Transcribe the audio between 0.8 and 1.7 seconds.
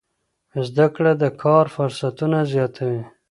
کړه د کار